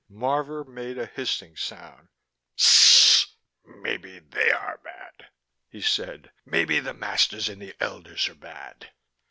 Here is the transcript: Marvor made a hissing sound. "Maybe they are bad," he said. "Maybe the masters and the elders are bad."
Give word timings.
Marvor 0.09 0.65
made 0.67 0.97
a 0.97 1.05
hissing 1.05 1.55
sound. 1.55 2.07
"Maybe 3.63 4.17
they 4.17 4.49
are 4.51 4.79
bad," 4.83 5.27
he 5.69 5.83
said. 5.83 6.31
"Maybe 6.43 6.79
the 6.79 6.95
masters 6.95 7.47
and 7.47 7.61
the 7.61 7.75
elders 7.79 8.27
are 8.27 8.33
bad." 8.33 8.93